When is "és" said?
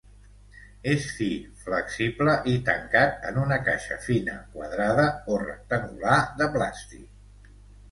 0.93-1.03